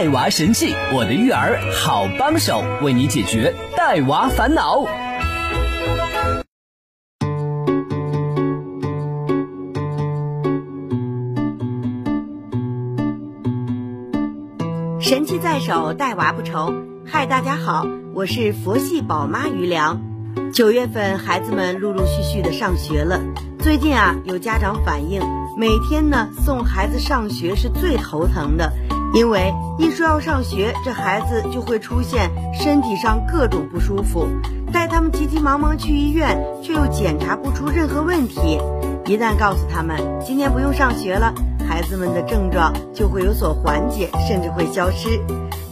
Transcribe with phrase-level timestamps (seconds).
[0.00, 4.86] 带娃神器，我的育儿好帮手，为你解决带娃烦恼。
[14.98, 16.72] 神器在手，带娃不愁。
[17.04, 20.00] 嗨，大家好，我是佛系宝妈于良。
[20.54, 23.20] 九月份，孩子们陆陆续续的上学了。
[23.58, 25.20] 最近啊，有家长反映，
[25.58, 28.72] 每天呢送孩子上学是最头疼的。
[29.12, 34.26] 因为一说要上学，这孩子就会出现身体上各种不舒服，
[34.72, 38.60] 带他们急急忙忙去医院，却又检查不出任何问题。
[39.06, 41.34] 一旦告诉他们今天不用上学了，
[41.68, 45.20] 孩子们的症状就会有所缓解，甚至会消失。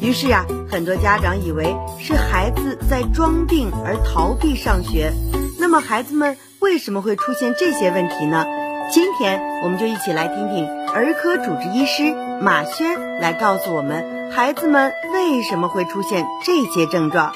[0.01, 5.13] 于是呀，很多家长以为是孩子在装病而逃避上学。
[5.61, 8.45] 那么，孩子们为什么会出现这些问题呢？
[8.91, 17.35] 今天我们就一起来听听儿科主治医师马轩来告诉我们，孩子们为什么会出现这些症状。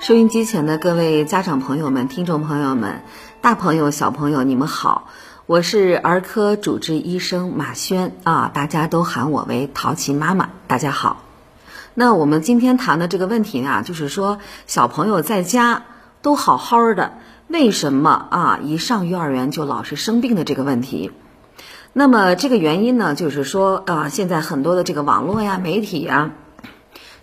[0.00, 3.02] 收音机前的各位家长朋友们、听众朋友们、
[3.42, 5.08] 大朋友、小朋友，你们好，
[5.44, 10.48] 我是儿科主治医生马轩啊，大家都喊我为淘气妈妈。
[10.66, 11.24] 大家好，
[11.92, 15.82] 那我们今天谈的这个问题呢，就是说小朋友在家
[16.22, 17.12] 都好好的。
[17.54, 18.58] 为什么啊？
[18.64, 21.12] 一上幼儿园就老是生病的这个问题，
[21.92, 26.32] 那么这个原因呢，就是说啊，现在很多的这个网络呀、媒体呀，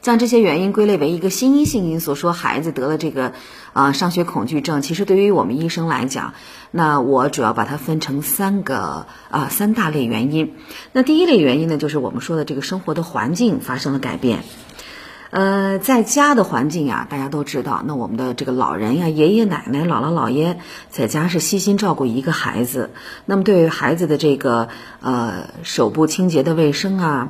[0.02, 3.34] 将这些原因归类为一个心因性因素，说孩子得了这个
[3.74, 4.82] 啊上学恐惧症。
[4.82, 6.34] 其实对于我们医生来讲，
[6.72, 10.54] 那我主要把它分成三个啊三大类原因。
[10.94, 14.46] 那第一类原因呢，就是我们说的这个生活的环境发生了改变。
[15.32, 20.60] 呃，在家的环境呀，大家都知道，那我们的这个老人呀，爷爷奶奶、姥姥姥爷
[20.90, 22.90] 在家是悉心照顾一个孩子，
[23.26, 24.68] 那么对于孩子的这个
[25.00, 27.30] 呃手部清洁的卫生啊，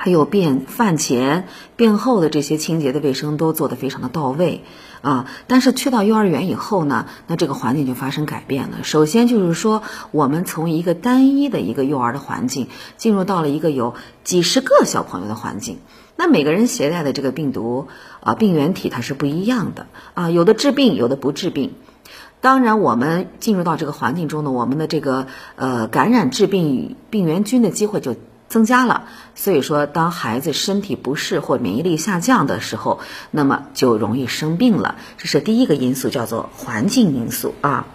[0.00, 4.62] 还有便饭前、便后的这些清洁的卫生都做得非常的到位
[5.02, 5.26] 啊。
[5.48, 8.84] 但是去到幼儿园以后呢，那这个环境就发生改变了。
[8.84, 9.82] 首先就是说，
[10.12, 15.78] 我们从一个单一的一个幼儿的环境，进入到了一个有几十个小朋友的环境。
[16.14, 17.88] 那每个人携带的这个病毒
[18.20, 21.74] 啊，病原体它是不一样的啊，有的治病，有的不治病。
[22.40, 25.26] 当然，我们进入到这个环境中呢，我们的这个
[25.56, 28.14] 呃感染致病病原菌的机会就
[28.48, 29.04] 增加了。
[29.34, 33.00] 所以说，当孩子身体不适或免疫力下降的时候，
[33.30, 34.96] 那么就容易生病了。
[35.16, 37.86] 这是第一个因素，叫做环境因素啊。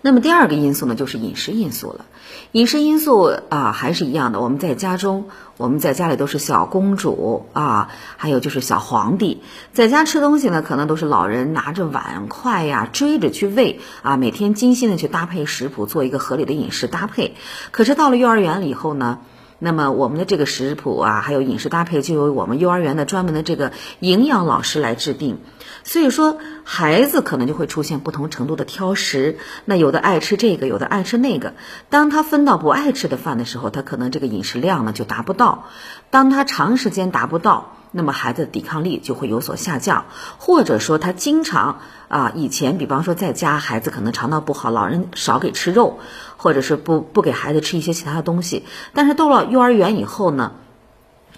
[0.00, 2.04] 那么第二个因素呢，就是饮食因素了。
[2.52, 4.40] 饮食因素啊，还是一样的。
[4.40, 9.42] 我们在家中，我们在家里都是小公主啊，还有就是小皇帝，
[9.72, 17.34] 在家吃东西呢，可能都是老人拿着碗筷呀，追着去喂啊，每天精心的去搭配食谱，做一个合理的饮食搭配。
[17.72, 19.18] 可是到了幼儿园了以后呢？
[19.58, 25.40] 那么我们的这个食谱啊，还有饮食搭配，就由我们幼儿园的专门的这个营养老师来制定。
[25.84, 29.38] 所以说，孩子可能就会出现不同程度的挑食。
[29.64, 31.54] 那有的爱吃这个，有的爱吃那个。
[31.88, 35.66] 当他分到不爱吃的饭的时候，他可能这个饮食量呢就达不到。
[36.10, 37.74] 当他长时间达不到。
[37.90, 40.04] 那么孩子的抵抗力就会有所下降，
[40.38, 45.98] 或者说他经常啊，以前比方说在家孩子可能肠道不好，老人少给吃肉，
[46.36, 50.52] 或者是不不给孩子吃一些其他的东西，但是到了幼儿园以后呢，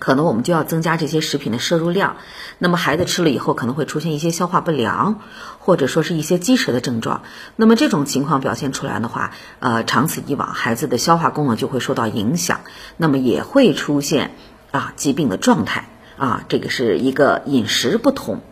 [0.00, 2.16] 可能我们就要增加这些食品的摄入量，
[2.58, 5.20] 那么孩子吃了以后可能会出现一些消化不良，
[5.60, 7.22] 或者说是一些积食的症状，
[7.54, 12.62] 那么这种情况表现出来的话，呃，长此以往，孩子的消化功能就会受到影响，
[12.96, 14.32] 那么也会出现
[14.72, 15.88] 啊疾病的状态。
[16.20, 18.42] 啊，这个是一个饮食不同，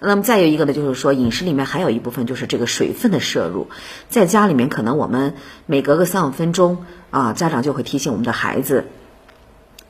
[0.00, 3.68] 那么再有一个呢，就是说饮食里面还有一部分就是这个水分的摄入，
[4.08, 5.34] 在家里面可能我们
[5.66, 8.86] 每隔个三五分钟啊，家长就会提醒我们的孩子，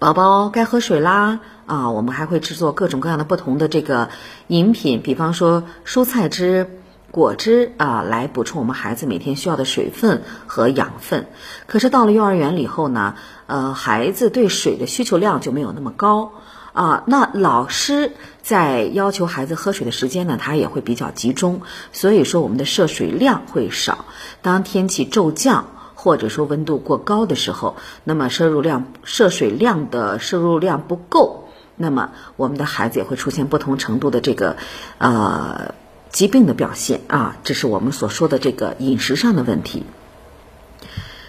[0.01, 4.09] 宝宝该喝水啦啊，我们还会制作各种各样的不同的这个
[4.49, 6.81] 饮品，比方说蔬菜汁、
[7.13, 11.29] 果汁啊，来补充我们孩子每天需要的水分和养分。
[11.69, 13.15] 可是到了幼儿园以后呢，
[13.47, 16.33] 呃，孩子对水的需求量就没有那么高。
[16.73, 21.61] 啊，那老师在要求孩子喝水的时间呢，他也会比较集中，
[21.93, 24.07] 所以说我们的摄水量会少。
[24.41, 34.57] 当天气骤降或者说温度过高的时候，那么摄入量、摄水量的摄入量不够，那么我们的孩子也会出现不同程度的这个
[34.97, 35.75] 呃
[36.11, 39.85] 疾病的表现啊，这是我们所说的这个饮食上的问题。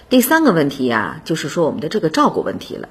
[0.10, 2.88] 第三个问题呀，就是说我们的这个照顾问题了。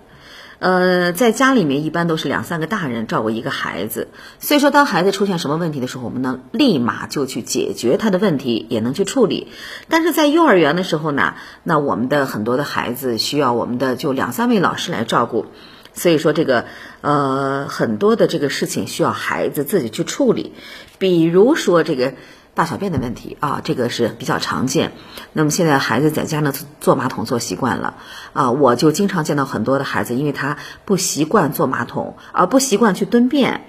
[0.62, 4.06] 呃，在家里面一般都是两三个大人照顾一个孩子，
[4.38, 9.48] 所以说当孩子出现什么问题的时候，我们呢立马就去解决他的问题，也能去处理。
[9.88, 15.46] 但是在幼儿园的时候呢，那我们的很多的孩子需要我们的就两三位老师来照顾，
[15.94, 16.66] 所以说这个
[17.00, 20.52] 呃很多的这个事情需要孩子自己去处理，
[20.98, 22.14] 比如说这个。
[22.54, 24.92] 大小便的问题啊，这个是比较常见。
[25.32, 27.94] 那么现在孩子在家呢坐马桶坐习惯了
[28.34, 33.64] 啊，我就经常见到很多的孩子，因为他不习惯坐马桶，而不习惯去蹲便，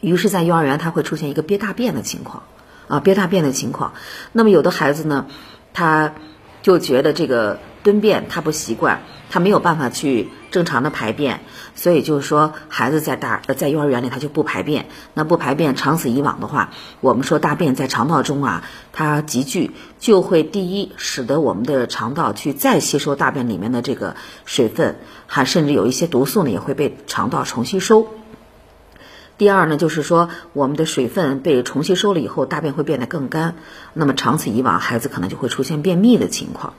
[0.00, 2.44] 于是，在幼儿园他会出现一个憋大便的情况
[2.88, 3.92] 啊，憋大便的情况。
[4.32, 5.26] 那么有的孩子呢，
[5.74, 6.14] 他
[6.62, 10.30] 就觉得这个蹲便他不习惯，他没有办法去。
[10.50, 11.40] 正常的排便，
[11.74, 16.70] 所以就是说，孩子在大在幼儿园里他就不排便，那不排便，长此以往的话，
[17.00, 28.08] 我们说大便在肠道中啊，它积聚就会第一使得我们的肠道去再吸收大便里面的这个水分，还甚至有一些毒素呢也会被肠道重吸收。
[29.38, 33.54] 第二呢，就是说我们的水分被重吸收了以后，大便会变得更干，
[33.94, 36.74] 那么长此以往，孩子可能就会出现便秘的情况。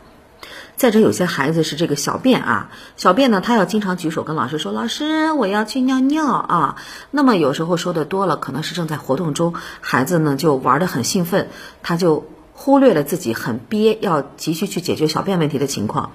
[0.82, 6.76] 再者，有些孩子是这个小便啊，小便呢，他要经常举手跟老师说：“老师，我要去尿尿啊。”
[7.12, 11.50] 那么有时候说的多了，可能是正在活动中，孩子呢就玩的很兴奋，
[11.84, 16.10] 他就忽略了自己很憋，要急需去解决小便问题的情况。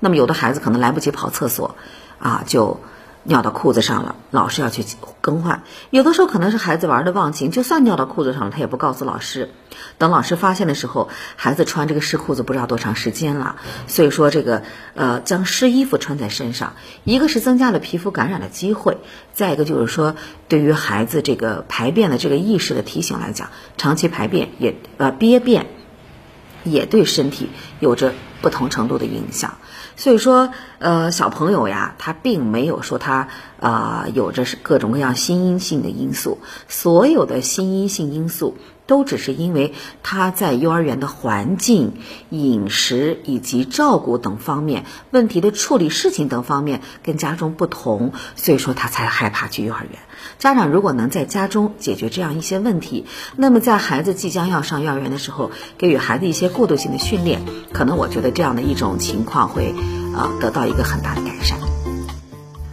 [0.00, 1.76] 那么有的孩子可能来不及跑厕所，
[2.18, 2.80] 啊，就。
[3.26, 4.84] 尿到裤子上了，老师要去
[5.20, 5.64] 更换。
[5.90, 9.50] 有的时候可能是孩子玩的忘情，就算尿到裤子上了，他也不告诉老师。
[9.98, 13.56] 等老师发现的时候，孩子穿这个湿裤子不知道多长时间了。
[13.88, 14.62] 所以说这个
[14.94, 18.98] 呃，将湿衣服穿在身上，一个是增加了皮肤感染的机会，
[19.32, 20.14] 再一个就是说
[20.46, 25.66] 对于孩子这个排便的这个意识的提醒来讲，长期排便也呃憋便，
[26.62, 27.50] 也对身体
[27.80, 28.14] 有着
[28.46, 29.54] 不同程度的影响。
[29.96, 33.26] 所以说，呃，小朋友呀，他并没有说他
[33.58, 36.38] 啊有着是各种各样心因性的因素，
[36.68, 38.56] 所有的心因性因素
[38.86, 41.94] 都只是因为他在幼儿园的环境、
[42.30, 49.98] 饮食以及照顾等方面问题的处理事情等方面跟家中不同，所以说他才害怕去幼儿园。
[50.38, 53.06] 家长如果能在家中解决这样一些问题，
[53.36, 57.42] 那么在孩子即将要上幼儿园的时候，给予孩子一些过渡性的训练，
[57.72, 59.74] 可能我觉得这样的一种情况会，
[60.14, 61.58] 呃，得到一个很大的改善。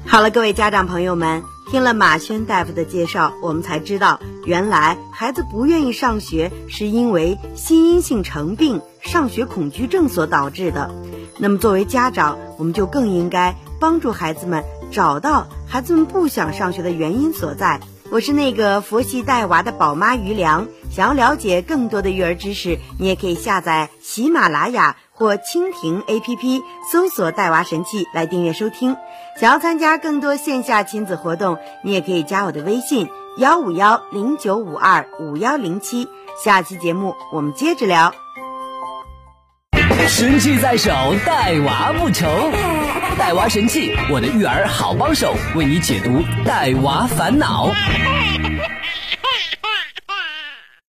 [0.06, 10.94] 好了，各位家长朋友们，听了马轩大夫的介绍，我们才知道，原来孩子不愿意上学是因为心因性成病、上学恐惧症所导致的。
[11.40, 14.64] 那么作为家长，我们就更应该帮助孩子们。
[14.92, 17.80] 找到孩子们不想上学的原因所在。
[18.12, 20.68] 我是那个佛系带娃的宝妈于良。
[20.92, 26.62] 想要了解更多的育儿知识，你也可以下载喜马拉雅或蜻蜓 APP，
[26.92, 28.98] 搜索“带娃神器”来订阅收听。
[29.40, 33.08] 想要参加更多线下亲子活动，你也可以加我的微信
[33.38, 36.08] 幺五幺零九五二五幺零七。
[36.44, 38.14] 下期节目我们接着聊。
[40.08, 40.92] 神器在手，
[41.26, 42.28] 带娃不愁。
[43.18, 47.70] 带娃神器，我的育儿好帮手，为你解读带娃烦恼。